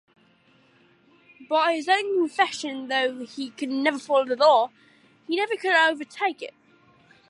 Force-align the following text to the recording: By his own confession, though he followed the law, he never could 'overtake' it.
By 1.47 1.75
his 1.75 1.87
own 1.87 2.17
confession, 2.17 2.87
though 2.87 3.23
he 3.23 3.51
followed 3.51 4.29
the 4.29 4.35
law, 4.35 4.71
he 5.27 5.35
never 5.35 5.55
could 5.55 5.75
'overtake' 5.75 6.41
it. 6.41 6.55